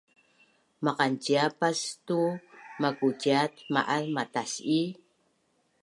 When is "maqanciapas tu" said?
0.83-2.19